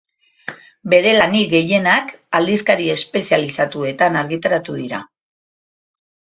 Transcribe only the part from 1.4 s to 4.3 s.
gehienak aldizkari espezializatuetan